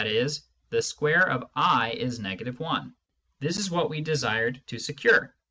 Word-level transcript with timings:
the 0.71 0.81
square 0.81 1.29
of 1.29 1.43
i 1.55 1.91
is— 1.91 2.19
1. 2.57 2.93
This 3.39 3.57
is 3.59 3.69
what 3.69 3.87
we 3.87 4.01
desired 4.01 4.59
to 4.65 4.79
secure. 4.79 5.35